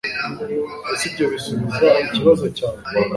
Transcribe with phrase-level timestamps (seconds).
[0.93, 2.79] ese ibyo bisubiza ikibazo cyawe